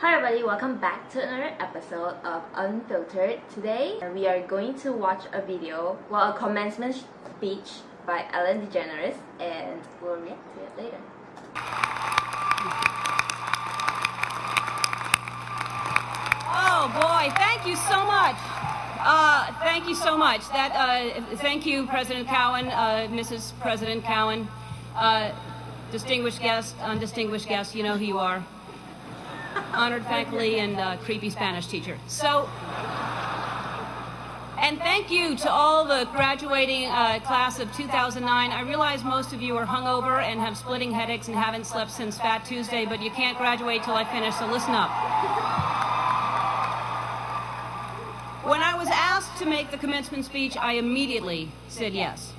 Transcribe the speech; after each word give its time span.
Hi 0.00 0.16
everybody, 0.16 0.42
welcome 0.42 0.78
back 0.78 1.10
to 1.10 1.22
another 1.22 1.54
episode 1.60 2.14
of 2.24 2.42
Unfiltered. 2.54 3.38
Today 3.52 3.98
we 4.14 4.26
are 4.26 4.40
going 4.46 4.72
to 4.80 4.94
watch 4.94 5.24
a 5.34 5.42
video, 5.42 5.98
well 6.08 6.32
a 6.32 6.38
commencement 6.38 7.04
speech 7.36 7.68
by 8.06 8.24
Ellen 8.32 8.66
DeGeneres 8.66 9.16
and 9.38 9.78
we'll 10.00 10.16
react 10.16 10.40
to 10.54 10.62
it 10.62 10.78
later. 10.78 10.96
Oh 16.48 16.88
boy, 16.98 17.30
thank 17.36 17.66
you 17.66 17.76
so 17.76 18.02
much. 18.06 18.36
Uh, 19.00 19.52
thank 19.60 19.86
you 19.86 19.94
so 19.94 20.16
much. 20.16 20.48
That 20.48 20.72
uh, 20.72 21.36
thank 21.36 21.66
you, 21.66 21.86
President 21.86 22.26
Cowen, 22.26 22.68
uh, 22.68 23.06
Mrs. 23.10 23.52
President 23.60 24.02
Cowen, 24.02 24.48
uh, 24.96 25.30
distinguished 25.92 26.40
guest, 26.40 26.74
undistinguished 26.80 27.48
guest. 27.48 27.74
You 27.74 27.82
know 27.82 27.98
who 27.98 28.06
you 28.06 28.18
are. 28.18 28.42
Honored 29.72 30.04
faculty 30.04 30.58
and 30.58 30.76
uh, 30.76 30.96
creepy 30.98 31.30
Spanish 31.30 31.66
teacher. 31.66 31.98
So, 32.06 32.48
and 34.58 34.78
thank 34.78 35.10
you 35.10 35.36
to 35.36 35.50
all 35.50 35.84
the 35.84 36.06
graduating 36.12 36.86
uh, 36.86 37.20
class 37.20 37.58
of 37.60 37.74
2009. 37.74 38.50
I 38.50 38.60
realize 38.62 39.02
most 39.02 39.32
of 39.32 39.40
you 39.40 39.56
are 39.56 39.64
hungover 39.64 40.22
and 40.22 40.38
have 40.38 40.56
splitting 40.56 40.92
headaches 40.92 41.28
and 41.28 41.36
haven't 41.36 41.66
slept 41.66 41.90
since 41.90 42.18
Fat 42.18 42.44
Tuesday, 42.44 42.84
but 42.84 43.02
you 43.02 43.10
can't 43.10 43.38
graduate 43.38 43.82
till 43.82 43.94
I 43.94 44.04
finish. 44.04 44.34
So 44.36 44.46
listen 44.46 44.74
up. 44.74 44.90
When 48.44 48.60
I 48.60 48.74
was 48.76 48.88
asked 48.90 49.38
to 49.38 49.46
make 49.46 49.70
the 49.70 49.78
commencement 49.78 50.24
speech, 50.24 50.56
I 50.56 50.74
immediately 50.74 51.50
said 51.68 51.94
yes. 51.94 52.32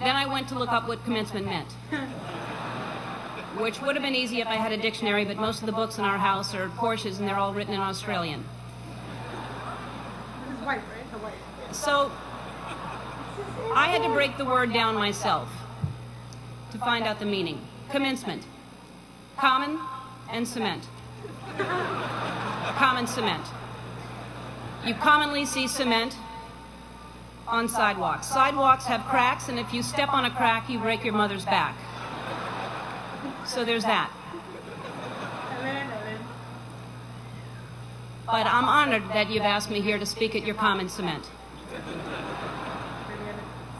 Then 0.00 0.16
I 0.16 0.26
went 0.26 0.48
to 0.48 0.58
look 0.58 0.72
up 0.72 0.88
what 0.88 1.04
commencement 1.04 1.46
meant. 1.46 1.68
Which 3.58 3.80
would 3.82 3.96
have 3.96 4.02
been 4.04 4.14
easy 4.14 4.40
if 4.40 4.46
I 4.46 4.54
had 4.54 4.72
a 4.72 4.76
dictionary, 4.76 5.24
but 5.24 5.36
most 5.36 5.60
of 5.60 5.66
the 5.66 5.72
books 5.72 5.98
in 5.98 6.04
our 6.04 6.16
house 6.16 6.54
are 6.54 6.68
Portia's 6.76 7.18
and 7.18 7.28
they're 7.28 7.36
all 7.36 7.52
written 7.52 7.74
in 7.74 7.80
Australian. 7.80 8.44
This 10.48 10.58
is 10.58 10.64
white, 10.64 10.76
right? 10.76 11.04
Hawaii. 11.10 11.32
So 11.72 12.12
I 13.74 13.88
had 13.88 14.02
to 14.02 14.10
break 14.10 14.38
the 14.38 14.44
word 14.44 14.72
down 14.72 14.94
myself 14.94 15.50
to 16.72 16.78
find 16.78 17.04
out 17.04 17.18
the 17.18 17.26
meaning. 17.26 17.60
Commencement. 17.90 18.44
Common 19.36 19.78
and 20.30 20.46
cement. 20.46 20.84
Common 21.56 23.06
cement. 23.06 23.44
You 24.86 24.94
commonly 24.94 25.44
see 25.44 25.66
cement 25.66 26.16
on 27.48 27.68
sidewalks. 27.68 28.28
Sidewalks 28.28 28.84
have 28.84 29.04
cracks, 29.06 29.48
and 29.48 29.58
if 29.58 29.74
you 29.74 29.82
step 29.82 30.10
on 30.10 30.24
a 30.24 30.30
crack, 30.30 30.68
you 30.70 30.78
break 30.78 31.04
your 31.04 31.14
mother's 31.14 31.44
back. 31.44 31.76
So 33.46 33.64
there's 33.64 33.84
that. 33.84 34.10
But 38.26 38.46
I'm 38.46 38.66
honored 38.66 39.08
that 39.14 39.30
you've 39.30 39.42
asked 39.42 39.70
me 39.70 39.80
here 39.80 39.98
to 39.98 40.04
speak 40.04 40.36
at 40.36 40.44
your 40.44 40.54
common 40.54 40.88
cement. 40.88 41.24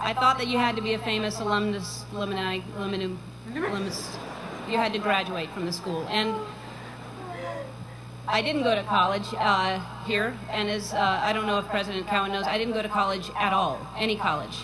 I 0.00 0.14
thought 0.14 0.38
that 0.38 0.46
you 0.46 0.56
had 0.56 0.76
to 0.76 0.82
be 0.82 0.94
a 0.94 0.98
famous 0.98 1.38
alumnus, 1.38 2.04
alumni, 2.12 2.60
alumnum, 2.76 3.18
alumnus. 3.54 4.16
You 4.70 4.78
had 4.78 4.92
to 4.94 4.98
graduate 4.98 5.50
from 5.50 5.66
the 5.66 5.72
school, 5.72 6.06
and 6.08 6.34
I 8.26 8.40
didn't 8.40 8.62
go 8.62 8.74
to 8.74 8.82
college 8.84 9.26
uh, 9.36 9.80
here. 10.06 10.36
And 10.50 10.70
as 10.70 10.94
uh, 10.94 11.20
I 11.22 11.32
don't 11.32 11.46
know 11.46 11.58
if 11.58 11.66
President 11.66 12.06
Cowen 12.06 12.32
knows, 12.32 12.46
I 12.46 12.56
didn't 12.56 12.74
go 12.74 12.80
to 12.80 12.88
college 12.88 13.30
at 13.36 13.52
all, 13.52 13.86
any 13.98 14.16
college. 14.16 14.56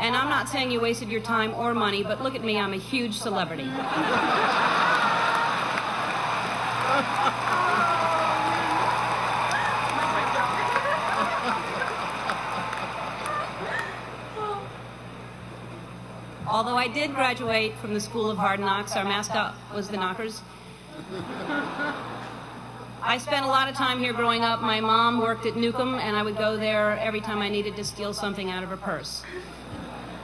And 0.00 0.14
I'm 0.14 0.28
not 0.28 0.48
saying 0.48 0.70
you 0.70 0.80
wasted 0.80 1.08
your 1.08 1.20
time 1.20 1.52
or 1.54 1.74
money, 1.74 2.04
but 2.04 2.22
look 2.22 2.36
at 2.36 2.44
me, 2.44 2.56
I'm 2.56 2.72
a 2.72 2.76
huge 2.76 3.18
celebrity. 3.18 3.68
Although 16.46 16.76
I 16.76 16.88
did 16.88 17.14
graduate 17.14 17.74
from 17.76 17.92
the 17.92 18.00
School 18.00 18.30
of 18.30 18.38
Hard 18.38 18.60
Knocks, 18.60 18.96
our 18.96 19.04
mascot 19.04 19.54
was 19.74 19.88
the 19.88 19.96
Knockers. 19.96 20.42
I 23.02 23.18
spent 23.18 23.44
a 23.44 23.48
lot 23.48 23.68
of 23.68 23.74
time 23.74 23.98
here 23.98 24.12
growing 24.12 24.42
up. 24.42 24.60
My 24.60 24.80
mom 24.80 25.20
worked 25.20 25.44
at 25.44 25.56
Newcomb, 25.56 25.96
and 25.96 26.16
I 26.16 26.22
would 26.22 26.36
go 26.36 26.56
there 26.56 26.98
every 26.98 27.20
time 27.20 27.42
I 27.42 27.48
needed 27.48 27.76
to 27.76 27.84
steal 27.84 28.12
something 28.14 28.50
out 28.50 28.62
of 28.62 28.70
her 28.70 28.76
purse. 28.76 29.22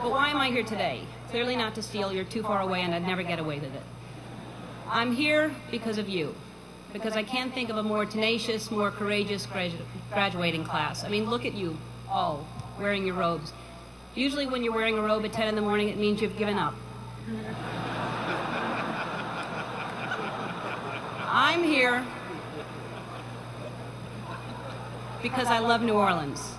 But 0.05 0.11
why 0.11 0.29
am 0.29 0.37
I 0.37 0.51
here 0.51 0.61
today? 0.61 1.01
Clearly 1.31 1.55
not 1.55 1.73
to 1.73 1.81
steal. 1.81 2.13
You're 2.13 2.25
too 2.25 2.43
far 2.43 2.61
away, 2.61 2.81
and 2.81 2.93
I'd 2.93 3.07
never 3.07 3.23
get 3.23 3.39
away 3.39 3.59
with 3.59 3.73
it. 3.73 3.81
I'm 4.87 5.15
here 5.15 5.51
because 5.71 5.97
of 5.97 6.07
you, 6.07 6.35
because 6.93 7.13
I 7.15 7.23
can't 7.23 7.51
think 7.51 7.71
of 7.71 7.77
a 7.77 7.81
more 7.81 8.05
tenacious, 8.05 8.69
more 8.69 8.91
courageous 8.91 9.47
gradu- 9.47 9.81
graduating 10.13 10.63
class. 10.63 11.03
I 11.03 11.09
mean, 11.09 11.27
look 11.27 11.43
at 11.43 11.55
you 11.55 11.75
all 12.07 12.47
wearing 12.79 13.03
your 13.03 13.15
robes. 13.15 13.51
Usually, 14.13 14.45
when 14.45 14.63
you're 14.63 14.75
wearing 14.75 14.95
a 14.95 15.01
robe 15.01 15.25
at 15.25 15.33
10 15.33 15.47
in 15.47 15.55
the 15.55 15.63
morning, 15.63 15.89
it 15.89 15.97
means 15.97 16.21
you've 16.21 16.37
given 16.37 16.59
up. 16.59 16.75
I'm 21.27 21.63
here 21.63 22.05
because 25.23 25.47
I 25.47 25.57
love 25.57 25.81
New 25.81 25.95
Orleans. 25.95 26.53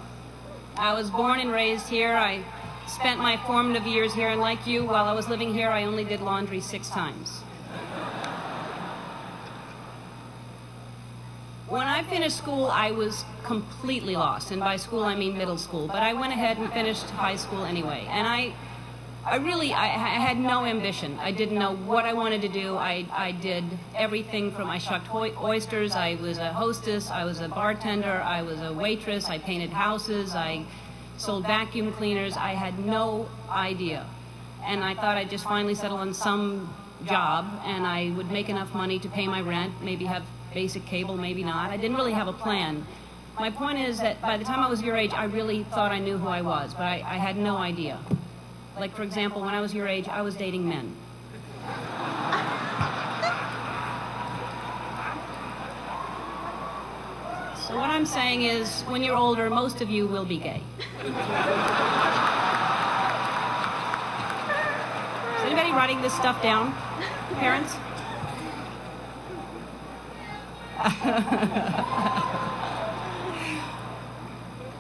I 0.77 0.95
was 0.95 1.11
born 1.11 1.39
and 1.39 1.53
raised 1.53 1.87
here. 1.89 2.13
I 2.13 2.45
spent 2.87 3.21
my 3.21 3.37
formative 3.47 3.87
years 3.87 4.15
here, 4.15 4.29
and 4.29 4.41
like 4.41 4.67
you, 4.67 4.85
while 4.85 5.05
I 5.05 5.13
was 5.13 5.29
living 5.29 5.53
here, 5.53 5.69
I 5.69 5.85
only 5.85 6.05
did 6.05 6.21
laundry 6.21 6.61
six 6.61 6.89
times. 6.89 7.43
When 11.69 11.83
I 11.83 12.05
finished 12.05 12.37
school, 12.37 12.67
I 12.67 12.93
was 12.93 13.25
completely 13.43 14.15
lost, 14.15 14.53
and 14.53 14.61
by 14.61 14.77
school 14.77 15.03
I 15.03 15.17
mean 15.17 15.37
middle 15.37 15.59
school. 15.59 15.89
But 15.89 16.03
I 16.03 16.13
went 16.13 16.33
ahead 16.33 16.59
and 16.59 16.73
finished 16.73 17.11
high 17.11 17.35
school 17.35 17.65
anyway, 17.65 18.07
and 18.09 18.25
I, 18.25 18.55
I 19.25 19.39
really, 19.39 19.73
I, 19.73 19.87
I 19.87 20.21
had 20.21 20.39
no 20.39 20.65
ambition. 20.65 21.19
I 21.19 21.33
didn't 21.33 21.59
know 21.59 21.75
what 21.75 22.05
I 22.05 22.13
wanted 22.13 22.41
to 22.43 22.49
do. 22.49 22.77
I, 22.77 23.05
I 23.11 23.33
did 23.33 23.65
everything 23.97 24.53
from 24.53 24.71
I 24.71 24.79
shucked 24.79 25.13
oysters. 25.13 25.97
I 25.97 26.15
was 26.23 26.39
a 26.39 26.53
hostess. 26.53 27.11
I 27.11 27.25
was 27.25 27.41
a 27.41 27.49
bartender. 27.49 28.23
I 28.23 28.43
was 28.43 28.61
a 28.61 28.73
waitress. 28.73 29.29
I 29.29 29.39
painted 29.39 29.71
houses. 29.71 30.37
I 30.37 30.65
sold 31.17 31.47
vacuum 31.47 31.93
cleaners. 31.93 32.37
I 32.37 32.53
had 32.53 32.79
no 32.79 33.29
idea, 33.49 34.07
and 34.65 34.85
I 34.85 34.95
thought 34.95 35.17
I'd 35.17 35.31
just 35.31 35.45
finally 35.45 35.75
settle 35.75 35.97
on 35.97 36.15
some 36.15 36.75
job, 37.05 37.47
and 37.65 37.87
I 37.87 38.11
would 38.17 38.31
make 38.31 38.49
enough 38.49 38.75
money 38.75 38.99
to 39.01 39.09
pay 39.09 39.27
my 39.27 39.41
rent, 39.41 39.73
maybe 39.83 40.05
have 40.07 40.25
basic 40.55 40.87
cable, 40.87 41.17
maybe 41.17 41.45
not. 41.45 41.71
I 41.71 41.77
didn't 41.77 41.97
really 41.97 42.13
have 42.13 42.29
a 42.29 42.33
plan. 42.33 42.87
My 43.39 43.51
point 43.51 43.79
is 43.79 43.99
that 44.01 44.21
by 44.23 44.39
the 44.39 44.45
time 44.45 44.61
I 44.61 44.69
was 44.69 44.83
your 44.83 44.97
age, 44.97 45.13
I 45.13 45.25
really 45.25 45.65
thought 45.65 45.93
I 45.93 45.99
knew 45.99 46.17
who 46.17 46.29
I 46.29 46.41
was, 46.41 46.73
but 46.73 46.85
I, 46.85 47.05
I 47.07 47.17
had 47.17 47.37
no 47.37 47.57
idea. 47.59 47.99
Like, 48.79 48.95
for 48.95 49.03
example, 49.03 49.43
when 49.43 49.55
I 49.55 49.61
was 49.61 49.75
your 49.75 49.87
age, 49.87 50.09
I 50.09 50.23
was 50.23 50.35
dating 50.37 50.69
men. 50.69 50.95
What 57.77 57.91
I'm 57.91 58.07
saying 58.07 58.43
is, 58.43 58.83
when 58.83 59.03
you're 59.03 59.17
older, 59.17 59.51
most 59.51 59.83
of 59.83 59.91
you 59.91 60.07
will 60.07 60.25
be 60.25 60.39
gay. 60.39 60.63
Is 61.05 61.13
anybody 65.45 65.73
writing 65.73 66.01
this 66.01 66.15
stuff 66.15 66.43
down? 66.43 66.73
Parents? 67.35 67.77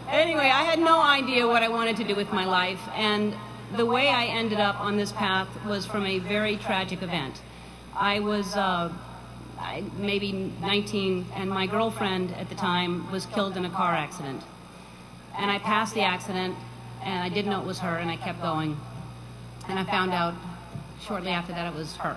anyway, 0.08 0.50
I 0.50 0.64
had 0.64 0.78
no 0.78 1.02
idea 1.02 1.46
what 1.46 1.62
I 1.62 1.68
wanted 1.68 1.96
to 1.98 2.04
do 2.04 2.14
with 2.14 2.32
my 2.32 2.46
life, 2.46 2.80
and 2.94 3.34
the 3.76 3.84
way 3.84 4.08
I 4.08 4.24
ended 4.24 4.58
up 4.58 4.80
on 4.80 4.96
this 4.96 5.12
path 5.12 5.48
was 5.66 5.84
from 5.84 6.06
a 6.06 6.18
very 6.18 6.56
tragic 6.56 7.02
event. 7.02 7.42
I 7.94 8.20
was 8.20 8.56
uh, 8.56 8.90
I, 9.58 9.84
maybe 9.96 10.32
19, 10.32 11.26
and 11.34 11.50
my 11.50 11.66
girlfriend 11.66 12.32
at 12.34 12.48
the 12.48 12.54
time 12.54 13.10
was 13.10 13.26
killed 13.26 13.56
in 13.56 13.64
a 13.64 13.70
car 13.70 13.92
accident. 13.94 14.42
And 15.38 15.50
I 15.50 15.58
passed 15.58 15.94
the 15.94 16.02
accident, 16.02 16.56
and 17.02 17.22
I 17.22 17.28
didn't 17.28 17.50
know 17.50 17.60
it 17.60 17.66
was 17.66 17.78
her, 17.80 17.96
and 17.96 18.10
I 18.10 18.16
kept 18.16 18.40
going. 18.42 18.78
And 19.68 19.78
I 19.78 19.84
found 19.84 20.12
out 20.12 20.34
shortly 21.00 21.30
after 21.30 21.52
that 21.52 21.72
it 21.72 21.76
was 21.76 21.96
her. 21.96 22.16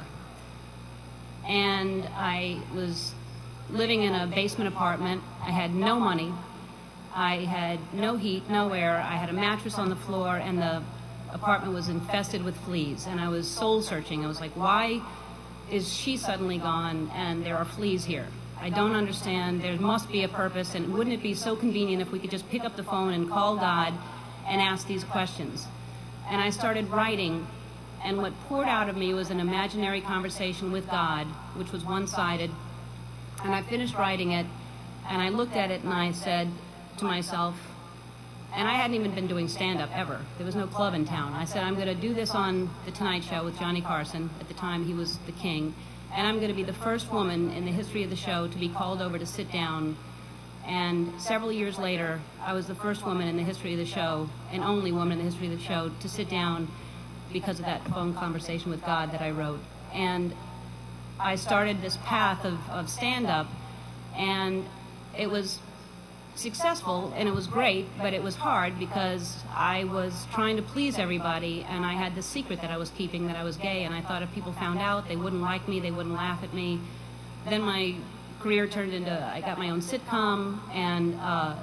And 1.47 2.07
I 2.15 2.61
was 2.73 3.13
living 3.71 4.03
in 4.03 4.13
a 4.13 4.27
basement 4.27 4.67
apartment. 4.67 5.23
I 5.41 5.51
had 5.51 5.73
no 5.73 5.99
money. 5.99 6.33
I 7.15 7.37
had 7.37 7.79
no 7.93 8.17
heat, 8.17 8.49
no 8.49 8.71
air. 8.73 8.97
I 8.97 9.15
had 9.15 9.29
a 9.29 9.33
mattress 9.33 9.77
on 9.77 9.89
the 9.89 9.95
floor, 9.95 10.37
and 10.37 10.59
the 10.59 10.83
apartment 11.31 11.73
was 11.73 11.89
infested 11.89 12.43
with 12.43 12.55
fleas. 12.57 13.07
And 13.07 13.19
I 13.19 13.29
was 13.29 13.47
soul 13.47 13.81
searching. 13.81 14.23
I 14.23 14.27
was 14.27 14.39
like, 14.39 14.51
why 14.51 15.01
is 15.71 15.93
she 15.93 16.17
suddenly 16.17 16.57
gone 16.57 17.11
and 17.13 17.45
there 17.45 17.57
are 17.57 17.65
fleas 17.65 18.05
here? 18.05 18.27
I 18.61 18.69
don't 18.69 18.93
understand. 18.93 19.61
There 19.61 19.77
must 19.77 20.11
be 20.11 20.23
a 20.23 20.27
purpose, 20.27 20.75
and 20.75 20.93
wouldn't 20.93 21.13
it 21.13 21.23
be 21.23 21.33
so 21.33 21.55
convenient 21.55 22.01
if 22.01 22.11
we 22.11 22.19
could 22.19 22.29
just 22.29 22.49
pick 22.49 22.65
up 22.65 22.75
the 22.75 22.83
phone 22.83 23.13
and 23.13 23.29
call 23.29 23.55
God 23.55 23.93
and 24.47 24.59
ask 24.59 24.85
these 24.85 25.05
questions? 25.05 25.65
And 26.29 26.41
I 26.41 26.49
started 26.49 26.89
writing, 26.89 27.47
and 28.03 28.17
what 28.17 28.33
poured 28.47 28.67
out 28.67 28.89
of 28.89 28.97
me 28.97 29.13
was 29.13 29.29
an 29.29 29.39
imaginary 29.39 30.01
conversation 30.01 30.73
with 30.73 30.89
God, 30.89 31.25
which 31.55 31.71
was 31.71 31.85
one 31.85 32.05
sided, 32.05 32.51
And 33.43 33.55
I 33.55 33.61
finished 33.61 33.95
writing 33.95 34.33
it, 34.33 34.45
and 35.07 35.21
I 35.21 35.29
looked 35.29 35.55
at 35.55 35.71
it 35.71 35.83
and 35.83 35.93
I 35.93 36.11
said 36.11 36.49
to 36.97 37.05
myself, 37.05 37.55
and 38.53 38.67
I 38.67 38.73
hadn't 38.73 38.95
even 38.95 39.13
been 39.13 39.27
doing 39.27 39.47
stand 39.47 39.81
up 39.81 39.89
ever. 39.95 40.19
There 40.37 40.45
was 40.45 40.55
no 40.55 40.67
club 40.67 40.93
in 40.93 41.05
town. 41.05 41.33
I 41.33 41.45
said, 41.45 41.63
I'm 41.63 41.75
going 41.75 41.87
to 41.87 41.95
do 41.95 42.13
this 42.13 42.31
on 42.31 42.69
The 42.85 42.91
Tonight 42.91 43.23
Show 43.23 43.43
with 43.43 43.57
Johnny 43.59 43.81
Carson. 43.81 44.29
At 44.39 44.47
the 44.47 44.53
time, 44.55 44.85
he 44.85 44.93
was 44.93 45.17
the 45.25 45.31
king. 45.33 45.75
And 46.13 46.25
I'm 46.25 46.37
going 46.37 46.49
to 46.49 46.55
be 46.55 46.63
the 46.63 46.73
first 46.73 47.11
woman 47.11 47.51
in 47.51 47.65
the 47.65 47.71
history 47.71 48.03
of 48.03 48.09
the 48.09 48.15
show 48.15 48.47
to 48.47 48.57
be 48.57 48.67
called 48.67 49.01
over 49.01 49.19
to 49.19 49.25
sit 49.25 49.51
down. 49.51 49.95
And 50.65 51.19
several 51.21 51.51
years 51.51 51.77
later, 51.77 52.19
I 52.41 52.53
was 52.53 52.67
the 52.67 52.75
first 52.75 53.05
woman 53.05 53.27
in 53.27 53.37
the 53.37 53.43
history 53.43 53.73
of 53.73 53.79
the 53.79 53.85
show, 53.85 54.29
and 54.51 54.63
only 54.63 54.91
woman 54.91 55.19
in 55.19 55.25
the 55.25 55.31
history 55.31 55.51
of 55.51 55.57
the 55.57 55.63
show, 55.63 55.91
to 55.99 56.09
sit 56.09 56.29
down 56.29 56.67
because 57.31 57.59
of 57.59 57.65
that 57.65 57.87
phone 57.87 58.13
conversation 58.15 58.71
with 58.71 58.83
God 58.83 59.11
that 59.11 59.21
I 59.21 59.29
wrote. 59.29 59.59
And 59.93 60.33
I 61.19 61.35
started 61.35 61.81
this 61.81 61.97
path 61.97 62.45
of, 62.45 62.57
of 62.69 62.89
stand 62.89 63.27
up, 63.27 63.47
and 64.15 64.65
it 65.17 65.29
was 65.29 65.59
successful 66.35 67.13
and 67.15 67.27
it 67.27 67.35
was 67.35 67.47
great, 67.47 67.85
but 67.97 68.13
it 68.13 68.23
was 68.23 68.35
hard 68.35 68.79
because 68.79 69.37
I 69.53 69.83
was 69.85 70.25
trying 70.31 70.55
to 70.55 70.61
please 70.61 70.97
everybody 70.97 71.65
and 71.69 71.85
I 71.85 71.93
had 71.93 72.15
this 72.15 72.25
secret 72.25 72.61
that 72.61 72.71
I 72.71 72.77
was 72.77 72.89
keeping 72.91 73.27
that 73.27 73.35
I 73.35 73.43
was 73.43 73.57
gay 73.57 73.83
and 73.83 73.93
I 73.93 74.01
thought 74.01 74.23
if 74.23 74.33
people 74.33 74.53
found 74.53 74.79
out 74.79 75.07
they 75.07 75.15
wouldn't 75.15 75.41
like 75.41 75.67
me, 75.67 75.79
they 75.79 75.91
wouldn't 75.91 76.15
laugh 76.15 76.43
at 76.43 76.53
me. 76.53 76.79
Then 77.47 77.61
my 77.61 77.95
career 78.39 78.67
turned 78.67 78.93
into 78.93 79.11
I 79.11 79.41
got 79.41 79.57
my 79.57 79.69
own 79.69 79.81
sitcom 79.81 80.59
and 80.73 81.15
uh, 81.21 81.55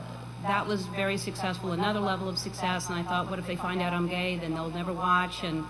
that 0.42 0.66
was 0.66 0.86
very 0.86 1.16
successful, 1.16 1.72
another 1.72 2.00
level 2.00 2.28
of 2.28 2.38
success. 2.38 2.88
And 2.88 2.98
I 2.98 3.02
thought, 3.02 3.30
what 3.30 3.38
if 3.38 3.46
they 3.46 3.56
find 3.56 3.80
out 3.80 3.92
I'm 3.92 4.08
gay? 4.08 4.36
Then 4.36 4.54
they'll 4.54 4.70
never 4.70 4.92
watch. 4.92 5.42
And 5.42 5.64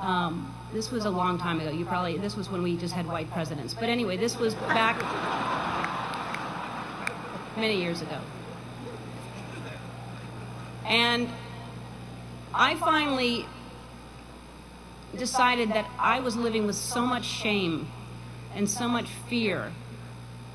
um, 0.00 0.54
this 0.72 0.90
was 0.90 1.04
a 1.04 1.10
long 1.10 1.38
time 1.38 1.60
ago. 1.60 1.70
You 1.70 1.84
probably 1.84 2.16
this 2.18 2.36
was 2.36 2.48
when 2.50 2.62
we 2.62 2.76
just 2.76 2.94
had 2.94 3.06
white 3.06 3.30
presidents. 3.30 3.74
But 3.74 3.88
anyway, 3.88 4.16
this 4.16 4.36
was 4.38 4.54
back 4.54 4.96
many 7.56 7.80
years 7.80 8.02
ago. 8.02 8.18
And 10.86 11.28
I 12.52 12.74
finally 12.76 13.46
decided 15.16 15.70
that 15.70 15.88
I 15.98 16.20
was 16.20 16.36
living 16.36 16.66
with 16.66 16.76
so 16.76 17.02
much 17.02 17.24
shame 17.24 17.88
and 18.54 18.68
so 18.68 18.88
much 18.88 19.08
fear 19.28 19.72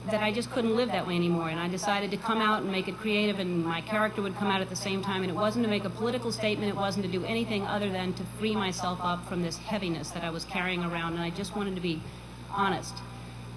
that 0.05 0.23
I 0.23 0.31
just 0.31 0.49
couldn't 0.51 0.75
live 0.75 0.89
that 0.89 1.05
way 1.05 1.15
anymore. 1.15 1.49
And 1.49 1.59
I 1.59 1.67
decided 1.67 2.11
to 2.11 2.17
come 2.17 2.39
out 2.39 2.61
and 2.61 2.71
make 2.71 2.87
it 2.87 2.97
creative, 2.97 3.39
and 3.39 3.65
my 3.65 3.81
character 3.81 4.21
would 4.21 4.35
come 4.35 4.47
out 4.47 4.61
at 4.61 4.69
the 4.69 4.75
same 4.75 5.01
time. 5.01 5.21
And 5.23 5.31
it 5.31 5.35
wasn't 5.35 5.65
to 5.65 5.69
make 5.69 5.83
a 5.83 5.89
political 5.89 6.31
statement, 6.31 6.69
it 6.69 6.75
wasn't 6.75 7.05
to 7.05 7.11
do 7.11 7.23
anything 7.25 7.65
other 7.67 7.89
than 7.89 8.13
to 8.13 8.23
free 8.37 8.55
myself 8.55 8.99
up 9.01 9.27
from 9.27 9.41
this 9.41 9.57
heaviness 9.57 10.09
that 10.11 10.23
I 10.23 10.29
was 10.29 10.45
carrying 10.45 10.83
around. 10.83 11.13
And 11.13 11.21
I 11.21 11.29
just 11.29 11.55
wanted 11.55 11.75
to 11.75 11.81
be 11.81 12.01
honest. 12.49 12.95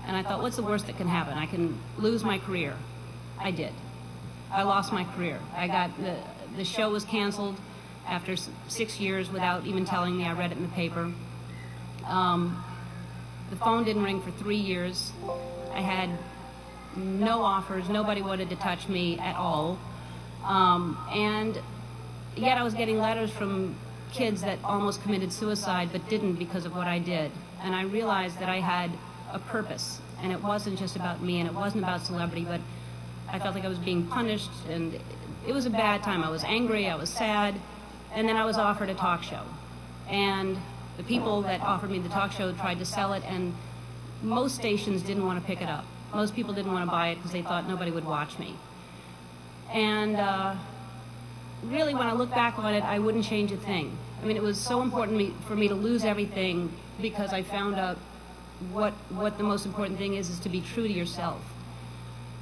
And 0.07 0.17
I 0.17 0.23
thought, 0.23 0.43
what's 0.43 0.57
the 0.57 0.63
worst 0.63 0.87
that 0.87 0.97
can 0.97 1.07
happen? 1.07 1.39
I 1.39 1.47
can 1.47 1.79
lose 1.97 2.25
my 2.25 2.39
career. 2.39 2.77
I 3.39 3.53
did. 3.53 3.73
I 4.52 4.62
lost 4.64 4.93
my 4.93 5.04
career. 5.04 5.38
I 5.56 5.66
got 5.66 5.96
the, 5.99 6.16
the 6.56 6.64
show 6.64 6.90
was 6.90 7.04
canceled 7.04 7.56
after 8.06 8.37
six 8.69 9.00
years 9.00 9.31
without 9.31 9.64
even 9.64 9.84
telling 9.84 10.16
me. 10.16 10.25
I 10.25 10.32
read 10.34 10.52
it 10.52 10.58
in 10.58 10.62
the 10.62 10.69
paper. 10.69 11.10
Um, 12.06 12.62
the 13.50 13.56
phone 13.56 13.84
didn't 13.84 14.02
ring 14.02 14.20
for 14.20 14.31
three 14.32 14.56
years. 14.56 15.12
I 15.72 15.81
had 15.81 16.10
no 16.96 17.43
offers. 17.43 17.88
Nobody 17.88 18.20
wanted 18.20 18.50
to 18.50 18.56
touch 18.56 18.88
me 18.88 19.19
at 19.19 19.37
all. 19.37 19.78
Um, 20.44 20.99
and 21.10 21.58
yet 22.37 22.58
I 22.58 22.62
was 22.62 22.75
getting 22.75 22.99
letters 22.99 23.31
from 23.31 23.75
kids 24.12 24.43
that 24.43 24.58
almost 24.62 25.02
committed 25.02 25.32
suicide 25.32 25.88
but 25.93 26.06
didn't 26.08 26.34
because 26.34 26.66
of 26.66 26.76
what 26.76 26.87
I 26.87 26.99
did. 26.99 27.31
And 27.62 27.75
I 27.75 27.82
realized 27.84 28.38
that 28.40 28.49
I 28.49 28.60
had 28.60 28.90
a 29.32 29.38
purpose. 29.38 30.00
And 30.22 30.32
it 30.32 30.43
wasn't 30.43 30.78
just 30.78 30.96
about 30.96 31.22
me 31.22 31.40
and 31.40 31.49
it 31.49 31.54
wasn't 31.54 31.84
about 31.84 32.02
celebrity, 32.02 32.44
but 32.44 32.60
I 33.32 33.38
felt 33.38 33.55
like 33.55 33.64
I 33.64 33.69
was 33.69 33.79
being 33.79 34.06
punished. 34.06 34.50
And 34.69 35.00
it 35.46 35.52
was 35.52 35.67
a 35.67 35.70
bad 35.70 36.02
time. 36.02 36.23
I 36.23 36.31
was 36.31 36.44
angry, 36.44 36.88
I 36.88 36.94
was 36.94 37.11
sad. 37.11 37.55
And 38.14 38.29
then 38.29 38.37
I 38.37 38.44
was 38.44 38.58
offered 38.58 38.90
a 38.90 38.94
talk 38.94 39.23
show. 39.23 39.43
And 40.08 40.58
the 40.96 41.02
people 41.02 41.43
that 41.43 41.61
offered 41.62 41.90
me 41.90 41.99
the 41.99 42.08
talk 42.08 42.32
show 42.32 42.52
tried 42.52 42.79
to 42.79 42.84
sell 42.84 43.14
it, 43.14 43.23
and 43.26 43.55
most 44.23 44.55
stations 44.55 45.02
didn't 45.02 45.25
want 45.25 45.40
to 45.40 45.46
pick 45.46 45.62
it 45.62 45.69
up. 45.69 45.84
Most 46.14 46.34
people 46.34 46.52
didn't 46.52 46.73
want 46.73 46.84
to 46.84 46.90
buy 46.90 47.08
it 47.08 47.14
because 47.17 47.32
they 47.32 47.43
thought 47.43 47.67
nobody 47.67 47.90
would 47.90 48.05
watch 48.05 48.38
me. 48.38 48.55
And 49.73 50.17
uh, 50.17 50.55
really, 51.64 51.94
when 51.94 52.06
I 52.06 52.12
look 52.12 52.31
back 52.31 52.58
on 52.58 52.75
it, 52.75 52.85
I 52.85 52.99
wouldn't 52.99 53.25
change 53.25 53.50
a 53.52 53.56
thing. 53.56 53.96
I 54.23 54.26
mean, 54.26 54.37
it 54.37 54.43
was 54.43 54.61
so 54.61 54.82
important 54.82 55.43
for 55.44 55.56
me 55.56 55.69
to 55.69 55.75
lose 55.75 56.05
everything 56.05 56.70
because 57.00 57.32
I 57.32 57.43
found 57.43 57.76
out 57.76 57.96
what 58.70 58.93
what 59.11 59.38
the 59.38 59.44
most 59.44 59.67
important 59.67 59.99
thing 59.99 60.14
is 60.14 60.31
is 60.31 60.38
to 60.40 60.49
be 60.49 60.61
true 60.61 60.87
to 60.87 60.93
yourself. 60.93 61.43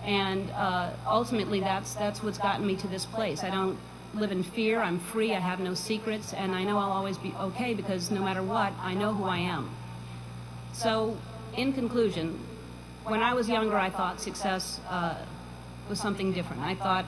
And 0.04 0.50
uh, 0.50 0.90
ultimately, 1.06 1.60
that's 1.60 1.94
that's 1.94 2.22
what's 2.22 2.38
gotten 2.38 2.66
me 2.66 2.76
to 2.76 2.88
this 2.88 3.04
place. 3.04 3.44
I 3.44 3.50
don't 3.50 3.78
live 4.14 4.32
in 4.32 4.42
fear. 4.42 4.80
I'm 4.80 4.98
free. 4.98 5.34
I 5.34 5.40
have 5.40 5.60
no 5.60 5.74
secrets, 5.74 6.32
and 6.32 6.54
I 6.54 6.64
know 6.64 6.78
I'll 6.78 6.92
always 6.92 7.18
be 7.18 7.34
okay 7.38 7.74
because 7.74 8.10
no 8.10 8.20
matter 8.20 8.42
what, 8.42 8.72
I 8.80 8.94
know 8.94 9.12
who 9.12 9.24
I 9.24 9.38
am. 9.38 9.70
So, 10.72 11.16
in 11.56 11.72
conclusion, 11.72 12.38
when 13.04 13.22
I 13.22 13.34
was 13.34 13.48
younger, 13.48 13.76
I 13.76 13.90
thought 13.90 14.20
success 14.20 14.80
uh, 14.88 15.16
was 15.88 16.00
something 16.00 16.32
different. 16.32 16.62
I 16.62 16.74
thought, 16.74 17.04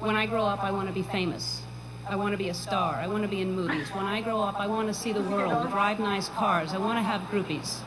when 0.00 0.16
I 0.16 0.26
grow 0.26 0.44
up, 0.44 0.62
I 0.62 0.70
want 0.70 0.88
to 0.88 0.94
be 0.94 1.02
famous. 1.02 1.62
I 2.08 2.14
want 2.14 2.32
to 2.32 2.38
be 2.38 2.50
a 2.50 2.54
star. 2.54 2.94
I 2.94 3.08
want 3.08 3.24
to 3.24 3.28
be 3.28 3.40
in 3.40 3.52
movies. 3.52 3.88
When 3.88 4.04
I 4.04 4.20
grow 4.20 4.40
up, 4.40 4.60
I 4.60 4.68
want 4.68 4.86
to 4.88 4.94
see 4.94 5.12
the 5.12 5.22
world, 5.22 5.70
drive 5.70 5.98
nice 5.98 6.28
cars. 6.28 6.72
I 6.72 6.78
want 6.78 6.98
to 6.98 7.02
have 7.02 7.22
groupies. 7.22 7.80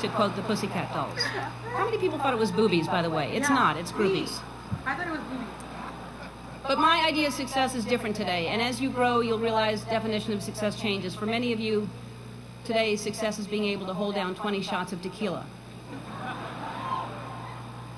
To 0.00 0.08
quote 0.10 0.36
the 0.36 0.42
Pussycat 0.42 0.92
Dolls. 0.92 1.20
How 1.20 1.84
many 1.84 1.96
people 1.98 2.18
thought 2.18 2.34
it 2.34 2.38
was 2.38 2.50
boobies, 2.50 2.86
by 2.86 3.00
the 3.00 3.08
way? 3.08 3.34
It's 3.34 3.48
not, 3.48 3.78
it's 3.78 3.92
me. 3.92 3.98
groupies. 3.98 4.40
I 4.84 4.94
thought 4.94 5.06
it 5.06 5.10
was 5.10 5.20
boobies. 5.20 5.48
But 6.66 6.78
my 6.78 7.04
idea 7.06 7.28
of 7.28 7.34
success 7.34 7.74
is 7.74 7.84
different 7.84 8.16
today. 8.16 8.48
And 8.48 8.60
as 8.60 8.80
you 8.80 8.90
grow, 8.90 9.20
you'll 9.20 9.38
realize 9.38 9.82
definition 9.84 10.32
of 10.32 10.42
success 10.42 10.78
changes. 10.80 11.14
For 11.14 11.26
many 11.26 11.52
of 11.52 11.60
you, 11.60 11.88
today, 12.64 12.96
success 12.96 13.38
is 13.38 13.46
being 13.46 13.64
able 13.64 13.86
to 13.86 13.94
hold 13.94 14.14
down 14.14 14.34
20 14.34 14.62
shots 14.62 14.92
of 14.92 15.00
tequila. 15.00 15.46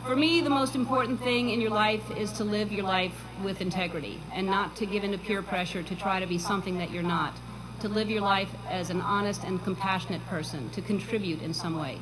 For 0.04 0.14
me, 0.14 0.40
the 0.40 0.50
most 0.50 0.76
important 0.76 1.20
thing 1.20 1.50
in 1.50 1.60
your 1.60 1.70
life 1.70 2.16
is 2.16 2.30
to 2.32 2.44
live 2.44 2.70
your 2.70 2.84
life 2.84 3.24
with 3.42 3.60
integrity 3.60 4.20
and 4.32 4.46
not 4.46 4.76
to 4.76 4.86
give 4.86 5.02
in 5.02 5.12
to 5.12 5.18
peer 5.18 5.42
pressure 5.42 5.82
to 5.82 5.94
try 5.96 6.20
to 6.20 6.26
be 6.26 6.38
something 6.38 6.78
that 6.78 6.92
you're 6.92 7.02
not. 7.02 7.34
To 7.80 7.88
live 7.88 8.08
your 8.08 8.22
life 8.22 8.48
as 8.68 8.88
an 8.90 9.00
honest 9.02 9.44
and 9.44 9.62
compassionate 9.62 10.26
person, 10.28 10.70
to 10.70 10.80
contribute 10.80 11.42
in 11.42 11.52
some 11.52 11.78
way. 11.78 11.98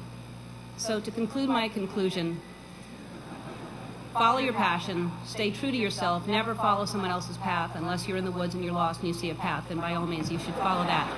So, 0.77 1.01
to 1.01 1.11
conclude 1.11 1.49
my 1.49 1.69
conclusion, 1.69 2.41
follow 4.13 4.39
your 4.39 4.53
passion, 4.53 5.11
stay 5.25 5.51
true 5.51 5.73
to 5.73 5.77
yourself, 5.77 6.29
never 6.29 6.55
follow 6.55 6.85
someone 6.85 7.11
else's 7.11 7.37
path 7.39 7.73
unless 7.75 8.07
you're 8.07 8.17
in 8.17 8.25
the 8.25 8.31
woods 8.31 8.55
and 8.55 8.65
you're 8.65 8.73
lost 8.73 9.01
and 9.01 9.09
you 9.09 9.15
see 9.15 9.31
a 9.31 9.35
path, 9.35 9.65
then 9.69 9.79
by 9.79 9.95
all 9.95 10.07
means 10.07 10.31
you 10.31 10.39
should 10.39 10.55
follow 10.55 10.85
that. 10.85 11.11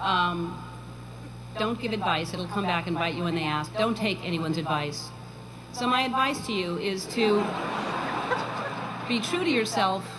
Um, 0.00 0.62
don't 1.58 1.78
give 1.78 1.92
advice, 1.92 2.32
it'll 2.32 2.46
come 2.46 2.64
back 2.64 2.86
and 2.86 2.96
bite 2.96 3.14
you 3.14 3.24
when 3.24 3.34
they 3.34 3.44
ask. 3.44 3.74
Don't 3.76 3.96
take 3.96 4.24
anyone's 4.24 4.56
advice. 4.56 5.08
So, 5.72 5.86
my 5.86 6.02
advice 6.02 6.46
to 6.46 6.52
you 6.54 6.78
is 6.78 7.04
to 7.14 7.44
be 9.08 9.20
true 9.20 9.44
to 9.44 9.50
yourself 9.50 10.15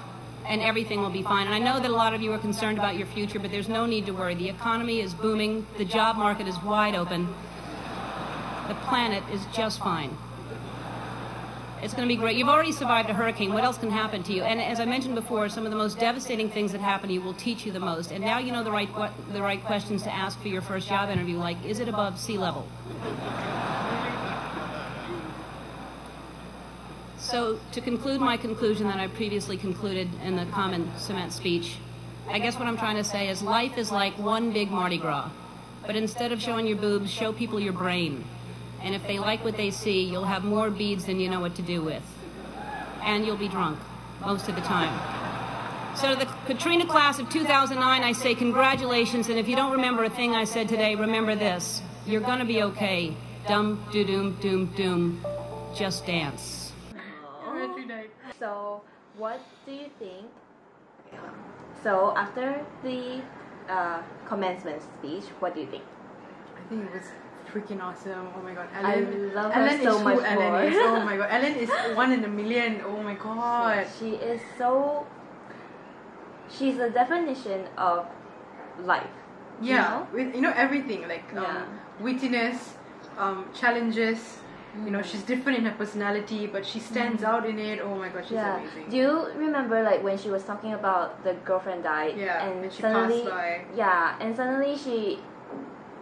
and 0.47 0.61
everything 0.61 1.01
will 1.01 1.09
be 1.09 1.23
fine. 1.23 1.45
And 1.45 1.55
I 1.55 1.59
know 1.59 1.79
that 1.79 1.89
a 1.89 1.93
lot 1.93 2.13
of 2.13 2.21
you 2.21 2.31
are 2.33 2.37
concerned 2.37 2.77
about 2.77 2.97
your 2.97 3.07
future, 3.07 3.39
but 3.39 3.51
there's 3.51 3.69
no 3.69 3.85
need 3.85 4.05
to 4.05 4.11
worry. 4.13 4.35
The 4.35 4.49
economy 4.49 5.01
is 5.01 5.13
booming, 5.13 5.65
the 5.77 5.85
job 5.85 6.17
market 6.17 6.47
is 6.47 6.57
wide 6.63 6.95
open, 6.95 7.27
the 8.67 8.75
planet 8.75 9.23
is 9.31 9.45
just 9.53 9.79
fine. 9.79 10.15
It's 11.81 11.93
going 11.93 12.07
to 12.07 12.11
be 12.11 12.19
great. 12.19 12.35
You've 12.37 12.49
already 12.49 12.71
survived 12.71 13.07
a 13.11 13.13
hurricane. 13.13 13.53
What 13.53 13.63
else 13.63 13.77
can 13.77 13.91
happen 13.91 14.23
to 14.23 14.33
you? 14.33 14.41
And 14.41 14.59
as 14.59 14.79
I 14.79 14.85
mentioned 14.85 15.13
before, 15.13 15.47
some 15.47 15.63
of 15.63 15.71
the 15.71 15.77
most 15.77 15.99
devastating 15.99 16.49
things 16.49 16.71
that 16.71 16.81
happen 16.81 17.07
to 17.09 17.13
you 17.13 17.21
will 17.21 17.35
teach 17.35 17.67
you 17.67 17.71
the 17.71 17.79
most. 17.79 18.11
And 18.11 18.23
now 18.23 18.39
you 18.39 18.51
know 18.51 18.63
the 18.63 18.71
right 18.71 18.89
the 19.31 19.41
right 19.41 19.63
questions 19.63 20.01
to 20.03 20.13
ask 20.13 20.39
for 20.41 20.47
your 20.47 20.61
first 20.61 20.87
job 20.87 21.11
interview. 21.11 21.37
Like, 21.37 21.63
is 21.63 21.79
it 21.79 21.87
above 21.87 22.19
sea 22.19 22.39
level? 22.39 22.67
So, 27.27 27.59
to 27.73 27.81
conclude 27.81 28.21
my 28.21 28.37
conclusion 28.37 28.87
that 28.87 29.01
I 29.01 29.07
previously 29.07 29.57
concluded 29.57 30.07
in 30.23 30.37
the 30.37 30.45
common 30.45 30.89
cement 30.97 31.33
speech, 31.33 31.75
I 32.29 32.39
guess 32.39 32.57
what 32.57 32.69
I'm 32.69 32.77
trying 32.77 32.95
to 32.95 33.03
say 33.03 33.27
is 33.27 33.41
life 33.41 33.77
is 33.77 33.91
like 33.91 34.17
one 34.17 34.53
big 34.53 34.71
Mardi 34.71 34.97
Gras. 34.97 35.29
But 35.85 35.97
instead 35.97 36.31
of 36.31 36.41
showing 36.41 36.67
your 36.67 36.77
boobs, 36.77 37.11
show 37.11 37.33
people 37.33 37.59
your 37.59 37.73
brain. 37.73 38.23
And 38.81 38.95
if 38.95 39.05
they 39.05 39.19
like 39.19 39.43
what 39.43 39.57
they 39.57 39.71
see, 39.71 40.05
you'll 40.05 40.23
have 40.23 40.45
more 40.45 40.69
beads 40.69 41.03
than 41.03 41.19
you 41.19 41.29
know 41.29 41.41
what 41.41 41.55
to 41.55 41.61
do 41.61 41.81
with. 41.81 42.01
And 43.03 43.25
you'll 43.25 43.35
be 43.35 43.49
drunk 43.49 43.77
most 44.21 44.47
of 44.47 44.55
the 44.55 44.61
time. 44.61 44.97
So 45.97 46.13
to 46.13 46.19
the 46.19 46.31
Katrina 46.45 46.85
class 46.85 47.19
of 47.19 47.29
2009, 47.29 48.03
I 48.03 48.11
say 48.13 48.35
congratulations. 48.35 49.27
And 49.27 49.37
if 49.37 49.49
you 49.49 49.57
don't 49.57 49.73
remember 49.73 50.05
a 50.05 50.09
thing 50.09 50.33
I 50.33 50.45
said 50.45 50.69
today, 50.69 50.95
remember 50.95 51.35
this. 51.35 51.81
You're 52.05 52.21
going 52.21 52.39
to 52.39 52.45
be 52.45 52.63
okay. 52.63 53.17
Dum, 53.49 53.83
doo, 53.91 54.05
doom, 54.05 54.37
doom, 54.39 54.67
doom. 54.77 55.25
Just 55.75 56.05
dance. 56.05 56.66
So, 58.39 58.81
what 59.17 59.39
do 59.65 59.71
you 59.71 59.89
think? 59.99 60.25
So, 61.83 62.13
after 62.15 62.61
the 62.83 63.21
uh, 63.69 64.01
commencement 64.27 64.81
speech, 64.81 65.23
what 65.39 65.55
do 65.55 65.61
you 65.61 65.67
think? 65.67 65.83
I 66.57 66.61
think 66.69 66.85
it 66.85 66.93
was 66.93 67.07
freaking 67.51 67.81
awesome. 67.81 68.27
Oh 68.37 68.41
my 68.43 68.53
god, 68.53 68.67
Ellen, 68.75 69.31
I 69.31 69.35
love 69.35 69.53
her 69.53 69.61
Ellen 69.61 69.81
so 69.81 69.97
is 69.97 70.03
much 70.03 70.25
Ellen 70.25 70.51
more. 70.53 70.61
is. 70.63 70.77
Oh 70.81 70.99
my 71.09 71.17
god, 71.17 71.27
Ellen 71.31 71.55
is 71.55 71.69
one 71.95 72.11
in 72.11 72.23
a 72.23 72.27
million. 72.27 72.81
Oh 72.85 73.01
my 73.01 73.13
god. 73.13 73.87
She 73.99 74.09
is 74.15 74.41
so. 74.57 75.05
She's 76.49 76.77
the 76.77 76.89
definition 76.89 77.67
of 77.77 78.05
life. 78.83 79.03
you 79.61 79.75
Yeah, 79.75 79.89
know? 79.89 80.07
with 80.13 80.35
you 80.35 80.41
know 80.41 80.53
everything 80.55 81.07
like 81.07 81.25
um, 81.35 81.43
Yeah. 81.43 81.63
wittiness, 82.01 82.73
um, 83.17 83.45
challenges. 83.53 84.39
You 84.85 84.91
know, 84.91 84.99
Mm. 84.99 85.05
she's 85.05 85.23
different 85.23 85.57
in 85.59 85.65
her 85.65 85.75
personality, 85.77 86.45
but 86.47 86.65
she 86.65 86.79
stands 86.79 87.23
out 87.23 87.45
in 87.45 87.57
it. 87.59 87.79
Oh 87.81 87.95
my 87.95 88.09
god, 88.09 88.23
she's 88.23 88.33
yeah. 88.33 88.57
amazing. 88.57 88.89
Do 88.89 88.97
you 88.97 89.27
remember 89.35 89.81
like 89.83 90.03
when 90.03 90.17
she 90.17 90.29
was 90.29 90.43
talking 90.43 90.73
about 90.73 91.23
the 91.23 91.33
girlfriend 91.45 91.83
died? 91.83 92.15
Yeah, 92.17 92.45
And 92.45 92.63
and 92.63 92.71
she 92.73 92.81
suddenly, 92.81 93.21
passed 93.21 93.31
by. 93.31 93.61
Yeah, 93.75 94.15
and 94.19 94.35
suddenly 94.35 94.77
she 94.77 95.19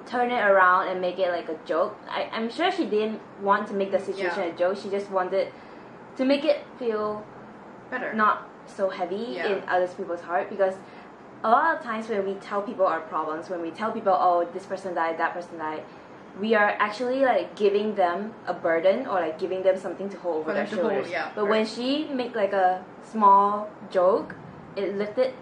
turned 0.05 0.31
it 0.31 0.43
around 0.43 0.87
and 0.89 0.99
make 1.01 1.17
it 1.19 1.29
like 1.31 1.47
a 1.49 1.57
joke. 1.65 1.95
I, 2.09 2.29
I'm 2.33 2.49
sure 2.49 2.69
she 2.71 2.85
didn't 2.85 3.21
want 3.41 3.67
to 3.67 3.73
make 3.73 3.91
the 3.91 3.99
situation 3.99 4.39
Yeah. 4.43 4.53
a 4.53 4.57
joke. 4.57 4.77
She 4.77 4.89
just 4.89 5.09
wanted 5.09 5.51
to 6.17 6.25
make 6.25 6.43
it 6.43 6.63
feel 6.77 7.23
Better. 7.89 8.13
not 8.13 8.47
so 8.67 8.89
heavy 8.89 9.27
Yeah. 9.37 9.47
in 9.47 9.63
other 9.69 9.87
people's 9.87 10.21
heart 10.21 10.49
because 10.49 10.75
a 11.43 11.49
lot 11.49 11.75
of 11.75 11.83
times 11.83 12.09
when 12.09 12.25
we 12.25 12.33
tell 12.35 12.61
people 12.61 12.85
our 12.85 13.01
problems, 13.01 13.49
when 13.49 13.61
we 13.61 13.71
tell 13.71 13.91
people, 13.91 14.13
oh, 14.19 14.45
this 14.53 14.65
person 14.65 14.93
died, 14.95 15.17
that 15.17 15.33
person 15.33 15.57
died, 15.59 15.83
we 16.39 16.53
are 16.53 16.71
actually 16.79 17.19
like 17.21 17.55
giving 17.55 17.95
them 17.95 18.33
a 18.45 18.53
burden 18.53 19.07
or 19.07 19.21
like 19.21 19.39
giving 19.39 19.63
them 19.63 19.77
something 19.77 20.09
to 20.09 20.17
hold 20.17 20.41
over 20.41 20.49
For 20.49 20.53
their 20.53 20.67
to 20.67 20.75
hold, 20.75 20.91
shoulders. 20.91 21.11
yeah, 21.11 21.31
but 21.35 21.47
when 21.47 21.65
she 21.65 22.05
make 22.05 22.35
like 22.35 22.53
a 22.53 22.83
small 23.03 23.69
joke, 23.89 24.35
it 24.75 24.97
lifted 24.97 25.33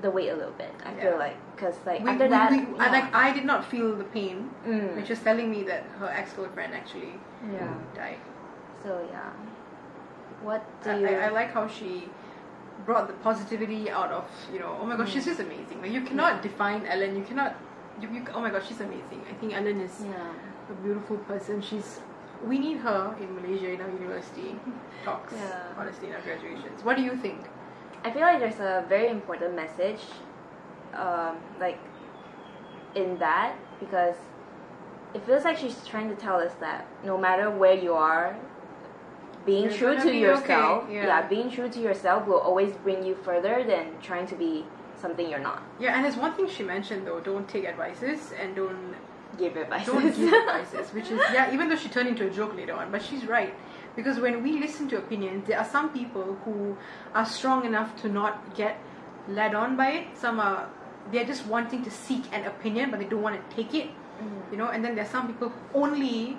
the 0.00 0.10
weight 0.10 0.28
a 0.30 0.36
little 0.36 0.52
bit. 0.52 0.70
I 0.86 0.94
Yeah. 0.94 1.02
feel 1.02 1.18
like 1.18 1.36
because 1.56 1.74
like 1.84 2.04
we, 2.04 2.10
after 2.10 2.24
we, 2.24 2.30
that, 2.30 2.50
we, 2.52 2.58
yeah. 2.58 2.66
I, 2.78 2.90
like 2.92 3.14
I 3.14 3.32
did 3.32 3.44
not 3.44 3.64
feel 3.64 3.96
the 3.96 4.04
pain 4.04 4.50
Mm. 4.64 5.04
she 5.04 5.12
was 5.12 5.20
telling 5.20 5.50
me 5.50 5.64
that 5.64 5.82
her 5.98 6.08
ex 6.08 6.32
girlfriend 6.34 6.72
actually 6.72 7.14
yeah. 7.52 7.74
died. 7.96 8.18
So 8.84 8.90
yeah, 9.10 9.30
what 10.42 10.62
do 10.84 10.90
I, 10.90 10.98
you? 10.98 11.06
I, 11.08 11.14
I 11.26 11.28
like 11.30 11.52
how 11.52 11.66
she 11.66 12.08
brought 12.86 13.08
the 13.08 13.14
positivity 13.14 13.90
out 13.90 14.12
of 14.12 14.24
you 14.52 14.60
know. 14.60 14.76
Oh 14.80 14.86
my 14.86 14.96
gosh, 14.96 15.12
she's 15.12 15.24
Mm. 15.24 15.30
just 15.34 15.40
amazing. 15.40 15.82
Like 15.82 15.90
you 15.90 16.02
cannot 16.02 16.42
define 16.42 16.86
Ellen. 16.86 17.16
You 17.16 17.24
cannot. 17.24 17.56
You, 18.00 18.08
you, 18.12 18.24
oh 18.34 18.40
my 18.40 18.50
god, 18.50 18.62
she's 18.66 18.80
amazing. 18.80 19.22
I 19.30 19.34
think 19.34 19.54
Ellen 19.54 19.80
is 19.80 20.02
yeah. 20.04 20.32
a 20.70 20.74
beautiful 20.82 21.18
person. 21.18 21.60
She's. 21.60 22.00
We 22.46 22.58
need 22.58 22.78
her 22.78 23.16
in 23.20 23.34
Malaysia 23.34 23.72
in 23.72 23.80
our 23.80 23.90
university 23.90 24.54
talks. 25.04 25.34
Yeah. 25.34 25.74
Honestly, 25.76 26.08
in 26.08 26.14
our 26.14 26.22
graduations. 26.22 26.84
What 26.84 26.96
do 26.96 27.02
you 27.02 27.16
think? 27.16 27.40
I 28.04 28.12
feel 28.12 28.22
like 28.22 28.38
there's 28.38 28.60
a 28.60 28.84
very 28.88 29.08
important 29.08 29.56
message, 29.56 30.00
um, 30.94 31.36
like 31.58 31.80
in 32.94 33.18
that 33.18 33.56
because 33.80 34.14
it 35.14 35.24
feels 35.24 35.44
like 35.44 35.56
she's 35.56 35.84
trying 35.86 36.08
to 36.08 36.14
tell 36.14 36.36
us 36.36 36.52
that 36.60 36.86
no 37.04 37.18
matter 37.18 37.50
where 37.50 37.74
you 37.74 37.94
are, 37.94 38.36
being 39.46 39.64
You're 39.64 39.72
true 39.72 39.96
gonna 39.96 40.10
be 40.10 40.18
yourself, 40.18 40.84
okay, 40.84 40.94
yeah. 40.94 41.26
being 41.26 41.50
true 41.50 41.68
to 41.68 41.80
yourself 41.80 42.26
will 42.26 42.40
always 42.40 42.72
bring 42.84 43.04
you 43.04 43.14
further 43.14 43.64
than 43.64 43.94
trying 44.02 44.26
to 44.26 44.36
be 44.36 44.64
something 45.00 45.28
you're 45.28 45.38
not. 45.38 45.62
Yeah, 45.80 45.94
and 45.94 46.04
there's 46.04 46.16
one 46.16 46.34
thing 46.34 46.48
she 46.48 46.62
mentioned 46.62 47.06
though: 47.06 47.20
don't 47.20 47.48
take 47.48 47.64
advices 47.64 48.32
and 48.40 48.54
don't 48.56 48.94
Give 49.36 49.56
advice. 49.56 49.86
don't 49.86 50.02
give 50.02 50.32
advices, 50.42 50.92
which 50.92 51.10
is 51.10 51.20
yeah. 51.32 51.52
Even 51.52 51.68
though 51.68 51.76
she 51.76 51.88
turned 51.88 52.08
into 52.08 52.26
a 52.26 52.30
joke 52.30 52.56
later 52.56 52.72
on, 52.72 52.90
but 52.90 53.02
she's 53.02 53.24
right 53.26 53.54
because 53.94 54.18
when 54.18 54.42
we 54.42 54.58
listen 54.58 54.88
to 54.88 54.96
opinions, 54.96 55.46
there 55.46 55.58
are 55.58 55.64
some 55.64 55.90
people 55.90 56.36
who 56.44 56.76
are 57.14 57.26
strong 57.26 57.64
enough 57.64 57.94
to 58.02 58.08
not 58.08 58.56
get 58.56 58.78
led 59.28 59.54
on 59.54 59.76
by 59.76 59.90
it. 59.90 60.06
Some 60.18 60.40
are 60.40 60.68
they're 61.12 61.26
just 61.26 61.46
wanting 61.46 61.84
to 61.84 61.90
seek 61.90 62.24
an 62.32 62.46
opinion, 62.46 62.90
but 62.90 63.00
they 63.00 63.06
don't 63.06 63.22
want 63.22 63.36
to 63.48 63.56
take 63.56 63.74
it. 63.74 63.88
Mm. 64.22 64.52
You 64.52 64.58
know, 64.58 64.68
and 64.68 64.84
then 64.84 64.94
there's 64.96 65.10
some 65.10 65.26
people 65.26 65.50
who 65.50 65.82
only 65.82 66.38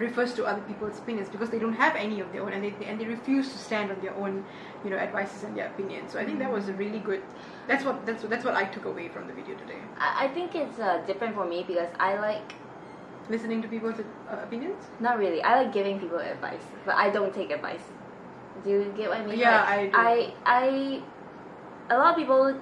refers 0.00 0.34
to 0.34 0.44
other 0.44 0.62
people's 0.62 0.98
opinions 0.98 1.28
because 1.28 1.50
they 1.50 1.58
don't 1.58 1.74
have 1.84 1.94
any 1.96 2.20
of 2.20 2.32
their 2.32 2.42
own 2.42 2.52
and 2.52 2.64
they 2.64 2.72
and 2.86 3.00
they 3.00 3.04
refuse 3.06 3.52
to 3.52 3.58
stand 3.58 3.90
on 3.90 4.00
their 4.00 4.14
own 4.16 4.44
you 4.84 4.90
know 4.90 4.96
advices 4.96 5.42
and 5.44 5.56
their 5.56 5.66
opinions 5.66 6.12
so 6.12 6.18
i 6.18 6.24
think 6.24 6.38
that 6.38 6.50
was 6.50 6.68
a 6.68 6.72
really 6.74 6.98
good 7.10 7.22
that's 7.68 7.84
what 7.84 8.04
that's 8.06 8.22
what 8.22 8.30
that's 8.30 8.44
what 8.44 8.54
i 8.54 8.64
took 8.64 8.86
away 8.86 9.08
from 9.08 9.26
the 9.28 9.34
video 9.40 9.54
today 9.56 9.80
I, 9.98 10.24
I 10.24 10.28
think 10.28 10.54
it's 10.54 10.78
uh, 10.78 11.02
different 11.06 11.34
for 11.34 11.44
me 11.44 11.64
because 11.66 11.88
I 12.00 12.18
like 12.18 12.54
listening 13.28 13.62
to 13.62 13.68
people's 13.68 14.00
uh, 14.00 14.36
opinions 14.42 14.82
Not 14.98 15.18
really. 15.18 15.42
I 15.42 15.62
like 15.62 15.72
giving 15.72 16.00
people 16.00 16.18
advice, 16.18 16.64
but 16.84 16.94
I 16.96 17.10
don't 17.10 17.32
take 17.32 17.50
advice. 17.50 17.84
Do 18.64 18.70
you 18.70 18.92
get 18.96 19.08
what 19.10 19.18
I 19.18 19.26
mean? 19.26 19.38
Yeah, 19.38 19.60
Like, 19.60 19.94
I 19.94 20.32
I, 20.46 20.62
I, 21.90 21.94
a 21.94 21.98
lot 21.98 22.10
of 22.10 22.16
people 22.16 22.60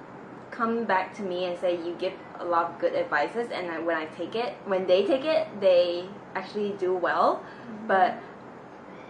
come 0.51 0.85
back 0.85 1.15
to 1.15 1.23
me 1.23 1.45
and 1.45 1.57
say 1.59 1.75
you 1.75 1.95
give 1.99 2.13
a 2.39 2.45
lot 2.45 2.65
of 2.71 2.79
good 2.79 2.93
advices, 2.95 3.49
and 3.51 3.71
I, 3.71 3.79
when 3.79 3.97
I 3.97 4.05
take 4.05 4.35
it, 4.35 4.53
when 4.65 4.85
they 4.87 5.05
take 5.05 5.25
it, 5.25 5.47
they 5.59 6.05
actually 6.35 6.71
do 6.79 6.93
well. 6.95 7.43
Mm-hmm. 7.43 7.87
But 7.87 8.17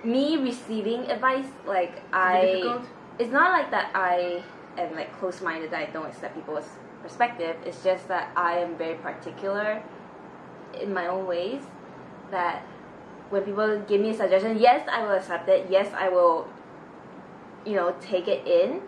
me 0.03 0.37
receiving 0.37 1.01
advice, 1.11 1.47
like 1.65 1.91
Is 1.91 1.97
it 1.97 2.13
I, 2.13 2.41
difficult? 2.45 2.81
it's 3.19 3.31
not 3.31 3.51
like 3.51 3.71
that 3.71 3.91
I 3.93 4.43
am 4.77 4.95
like 4.95 5.17
close-minded 5.19 5.71
that 5.71 5.89
I 5.89 5.91
don't 5.91 6.05
accept 6.07 6.35
people's 6.35 6.67
perspective. 7.03 7.55
It's 7.65 7.83
just 7.83 8.07
that 8.07 8.31
I 8.35 8.59
am 8.59 8.77
very 8.77 8.95
particular 8.95 9.81
in 10.79 10.93
my 10.93 11.07
own 11.07 11.27
ways. 11.27 11.61
That 12.31 12.63
when 13.29 13.43
people 13.43 13.79
give 13.87 14.01
me 14.01 14.11
a 14.11 14.13
suggestion, 14.13 14.57
yes, 14.59 14.87
I 14.89 15.03
will 15.03 15.13
accept 15.13 15.49
it. 15.49 15.67
Yes, 15.69 15.91
I 15.93 16.09
will, 16.09 16.47
you 17.65 17.75
know, 17.75 17.95
take 17.99 18.27
it 18.27 18.45
in. 18.47 18.81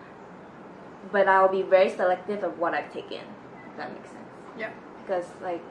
But 1.12 1.28
I'll 1.28 1.50
be 1.50 1.64
very 1.64 1.90
selective 1.90 2.44
of 2.44 2.60
what 2.60 2.74
I've 2.74 2.94
taken. 2.94 3.22
If 3.72 3.78
that 3.78 3.92
makes 3.92 4.10
sense. 4.10 4.30
yeah 4.58 4.70
Because 5.02 5.26
like 5.42 5.62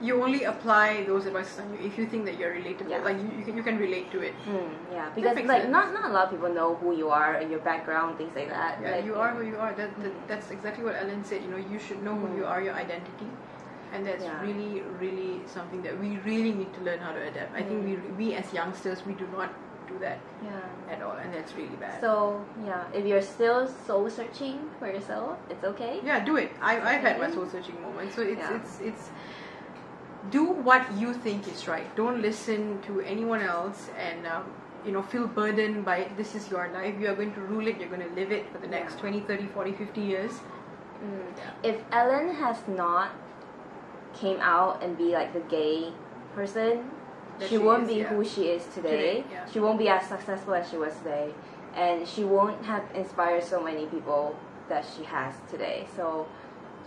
you 0.00 0.22
only 0.22 0.44
apply 0.44 1.04
those 1.04 1.26
advices 1.26 1.58
on 1.60 1.72
you 1.72 1.78
if 1.88 1.96
you 1.98 2.06
think 2.06 2.24
that 2.26 2.36
you're 2.36 2.52
relatable 2.54 2.90
Yeah. 2.90 2.98
like 3.04 3.18
you, 3.22 3.28
you, 3.38 3.44
can, 3.44 3.56
you 3.56 3.62
can 3.62 3.78
relate 3.78 4.10
to 4.10 4.20
it 4.20 4.34
Mm, 4.44 4.68
yeah, 4.92 5.08
because 5.14 5.36
like 5.36 5.46
sense. 5.62 5.70
not 5.70 5.92
not 5.94 6.10
a 6.10 6.12
lot 6.12 6.24
of 6.26 6.30
people 6.30 6.52
know 6.52 6.74
who 6.74 6.96
you 6.96 7.08
are 7.10 7.34
and 7.34 7.50
your 7.50 7.60
background, 7.60 8.18
things 8.18 8.34
like 8.34 8.48
that. 8.48 8.78
yeah 8.82 8.96
Like, 8.96 9.04
you 9.04 9.14
are 9.14 9.30
who 9.30 9.42
you 9.52 9.56
are 9.58 9.72
that, 9.74 9.90
that 10.02 10.12
that's 10.28 10.50
exactly 10.50 10.84
what 10.84 10.96
ellen 10.96 11.24
said 11.24 11.42
you 11.42 11.50
know 11.50 11.62
you 11.72 11.78
should 11.78 12.02
know 12.02 12.14
who 12.16 12.26
Mm. 12.28 12.38
you 12.38 12.46
are 12.46 12.60
your 12.68 12.74
identity 12.74 13.30
and 13.92 14.04
that's 14.06 14.24
Yeah. 14.24 14.42
really 14.46 14.82
really 15.04 15.32
something 15.46 15.80
that 15.86 15.94
we 16.02 16.18
really 16.30 16.52
need 16.60 16.72
to 16.78 16.80
learn 16.88 16.98
how 17.06 17.12
to 17.12 17.22
adapt 17.30 17.54
i 17.60 17.62
think 17.62 17.84
we 17.88 17.94
Mm. 17.96 18.16
we 18.20 18.26
as 18.34 18.52
youngsters 18.60 19.06
we 19.06 19.14
do 19.22 19.26
not 19.38 19.50
do 19.92 19.98
that 20.06 20.18
Yeah. 20.42 20.92
at 20.94 21.02
all 21.06 21.16
and 21.22 21.32
that's 21.36 21.52
really 21.60 21.78
bad 21.86 22.00
So 22.00 22.12
yeah, 22.70 22.84
if 22.98 23.06
you're 23.10 23.26
still 23.36 23.60
soul 23.86 24.08
searching 24.10 24.56
for 24.78 24.88
yourself, 24.94 25.38
it's 25.52 25.64
okay. 25.72 25.94
yeah 26.10 26.18
do 26.30 26.36
it 26.44 26.50
I, 26.70 26.72
i've 26.90 27.02
had 27.08 27.18
my 27.24 27.30
soul 27.36 27.46
searching 27.54 27.78
moments 27.86 28.16
so 28.16 28.22
it's 28.22 28.46
Yeah. 28.48 28.56
it's 28.56 28.72
it's 28.90 29.04
do 30.30 30.44
what 30.44 30.90
you 30.96 31.12
think 31.12 31.46
is 31.48 31.66
right 31.68 31.94
don't 31.96 32.20
listen 32.22 32.80
to 32.82 33.00
anyone 33.00 33.40
else 33.40 33.88
and 33.98 34.26
um, 34.26 34.44
you 34.86 34.92
know 34.92 35.02
feel 35.02 35.26
burdened 35.26 35.84
by 35.84 35.98
it. 35.98 36.16
this 36.16 36.34
is 36.34 36.50
your 36.50 36.68
life 36.72 36.94
you 37.00 37.08
are 37.08 37.14
going 37.14 37.32
to 37.34 37.40
rule 37.42 37.66
it 37.66 37.78
you're 37.78 37.88
going 37.88 38.00
to 38.08 38.14
live 38.14 38.32
it 38.32 38.50
for 38.52 38.58
the 38.58 38.66
next 38.66 38.94
Yeah. 38.94 39.00
20 39.00 39.20
30 39.20 39.46
40 39.48 39.72
50 39.72 40.00
years 40.00 40.32
Mm. 41.02 41.24
If 41.62 41.76
Ellen 41.92 42.34
has 42.36 42.56
not 42.68 43.10
came 44.14 44.38
out 44.40 44.82
and 44.82 44.96
be 44.96 45.12
like 45.12 45.32
the 45.32 45.40
gay 45.40 45.92
person, 46.34 46.90
she 47.40 47.48
she 47.48 47.58
won't 47.58 47.82
is, 47.82 47.88
be 47.88 47.94
yeah. 47.96 48.04
who 48.08 48.24
she 48.24 48.42
is 48.48 48.64
today. 48.74 48.90
Today, 48.90 49.24
yeah. 49.30 49.46
She 49.52 49.60
won't 49.60 49.78
be 49.78 49.88
as 49.88 50.06
successful 50.08 50.54
as 50.54 50.70
she 50.70 50.76
was 50.76 50.94
today, 50.98 51.34
and 51.74 52.06
she 52.08 52.24
won't 52.24 52.64
have 52.64 52.84
inspired 52.94 53.42
so 53.44 53.62
many 53.62 53.86
people 53.86 54.36
that 54.68 54.84
she 54.96 55.04
has 55.04 55.34
today. 55.50 55.86
So 55.96 56.26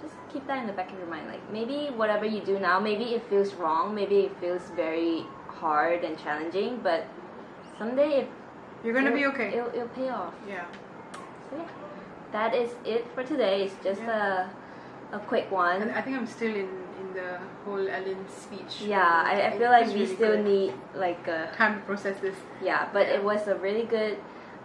just 0.02 0.14
keep 0.32 0.46
that 0.48 0.60
in 0.60 0.68
the 0.68 0.74
back 0.74 0.92
of 0.92 0.98
your 0.98 1.08
mind. 1.08 1.28
Like 1.28 1.52
maybe 1.52 1.88
whatever 1.96 2.26
you 2.26 2.42
do 2.42 2.60
now, 2.60 2.80
maybe 2.80 3.06
it 3.16 3.24
feels 3.30 3.54
wrong, 3.56 3.94
maybe 3.96 4.22
it 4.22 4.36
feels 4.40 4.62
very 4.76 5.26
hard 5.48 6.04
and 6.04 6.18
challenging, 6.20 6.80
but 6.84 7.06
someday 7.78 8.22
it, 8.22 8.30
you're 8.84 8.94
to 8.94 9.12
be 9.12 9.26
okay 9.26 9.50
It'll, 9.54 9.70
it'll 9.70 9.88
pay 9.90 10.10
off. 10.10 10.34
yeah 10.48 10.66
So 11.50 11.58
yeah, 11.58 11.68
that 12.32 12.54
is 12.56 12.70
it 12.86 13.06
for 13.16 13.24
today. 13.24 13.64
It's 13.64 13.76
just 13.84 14.02
Yeah. 14.02 14.46
a 15.14 15.16
a 15.16 15.20
quick 15.20 15.50
one. 15.50 15.82
and 15.82 15.92
i 15.94 16.02
think 16.02 16.18
i'm 16.18 16.28
still 16.28 16.54
in 16.54 16.68
in 17.02 17.14
the 17.14 17.40
whole 17.64 17.88
ellen 17.88 18.26
speech 18.28 18.82
yeah, 18.82 19.24
I, 19.26 19.48
I 19.48 19.58
feel 19.58 19.70
like 19.72 19.88
we 19.88 19.94
really 20.02 20.16
still 20.16 20.36
good. 20.36 20.44
need 20.46 20.74
like 20.96 21.26
a 21.30 21.50
time 21.56 21.76
to 21.80 21.86
process 21.86 22.20
this 22.20 22.36
yeah, 22.62 22.90
but 22.92 23.08
Yeah. 23.08 23.14
it 23.16 23.24
was 23.24 23.48
a 23.48 23.56
really 23.56 23.84
good 23.86 24.18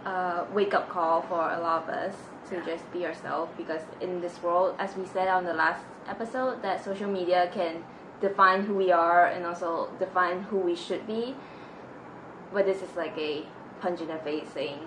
uh, 0.05 0.45
wake 0.53 0.73
up 0.73 0.89
call 0.89 1.21
for 1.21 1.51
a 1.51 1.59
lot 1.59 1.83
of 1.83 1.89
us 1.89 2.15
to 2.49 2.55
Yeah. 2.55 2.65
just 2.65 2.91
be 2.91 3.05
ourselves 3.05 3.51
because 3.57 3.81
in 4.01 4.21
this 4.21 4.41
world, 4.43 4.75
as 4.79 4.95
we 4.95 5.05
said 5.05 5.27
on 5.27 5.43
the 5.45 5.53
last 5.53 5.83
episode, 6.07 6.61
that 6.61 6.83
social 6.83 7.09
media 7.09 7.49
can 7.53 7.83
define 8.21 8.63
who 8.63 8.73
we 8.75 8.91
are 8.91 9.27
and 9.27 9.45
also 9.45 9.89
define 9.99 10.43
who 10.43 10.57
we 10.57 10.75
should 10.75 11.05
be. 11.07 11.35
But 12.53 12.65
this 12.65 12.81
is 12.81 12.95
like 12.95 13.17
a 13.17 13.45
punch 13.81 14.01
in 14.01 14.07
the 14.07 14.17
face 14.17 14.47
saying 14.53 14.79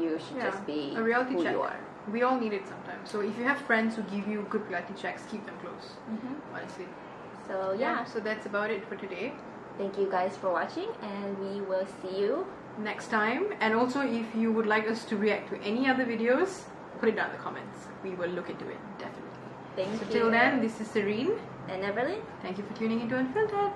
you 0.00 0.18
should 0.18 0.36
Yeah, 0.36 0.50
just 0.50 0.66
be 0.66 0.92
a 0.96 1.02
reality 1.02 1.34
who 1.34 1.42
check 1.42 1.52
you 1.52 1.62
are. 1.62 1.80
we 2.12 2.22
all 2.22 2.38
need 2.38 2.52
it 2.52 2.68
sometimes 2.68 3.10
so 3.10 3.20
if 3.20 3.36
you 3.38 3.44
have 3.44 3.58
friends 3.58 3.96
who 3.96 4.02
give 4.02 4.28
you 4.28 4.46
good 4.50 4.68
reality 4.68 4.94
checks 4.94 5.22
keep 5.30 5.44
them 5.46 5.56
close 5.60 5.86
hmm 6.06 6.34
honestly 6.54 6.86
So 7.48 7.72
yeah, 7.72 8.04
so 8.04 8.20
that's 8.20 8.46
about 8.46 8.70
it 8.70 8.86
for 8.88 8.94
today 8.96 9.32
thank 9.78 9.98
you 9.98 10.06
guys 10.08 10.36
for 10.36 10.52
watching, 10.52 10.88
and 11.02 11.36
we 11.44 11.60
will 11.62 11.86
see 12.00 12.20
you 12.20 12.46
next 12.78 13.08
time. 13.08 13.46
And 13.60 13.74
also 13.74 14.00
if 14.00 14.26
you 14.34 14.52
would 14.52 14.66
like 14.66 14.88
us 14.88 15.04
to 15.06 15.16
react 15.16 15.50
to 15.50 15.60
any 15.62 15.88
other 15.88 16.04
videos 16.04 16.64
put 17.04 17.08
it 17.08 17.16
down 17.16 17.30
in 17.30 17.36
the 17.36 17.42
comments. 17.42 17.86
We 18.02 18.10
will 18.10 18.30
look 18.30 18.48
into 18.48 18.68
it 18.68 18.78
definitely. 18.98 19.30
Thank 19.76 20.00
so 20.00 20.06
you. 20.06 20.12
till 20.12 20.30
then 20.30 20.60
this 20.60 20.80
is 20.80 20.88
serene. 20.88 21.32
And 21.68 21.82
Everlyn. 21.82 22.20
thank 22.42 22.58
you 22.58 22.64
for 22.64 22.74
tuning 22.74 23.00
into 23.00 23.16
unfiltered 23.16 23.72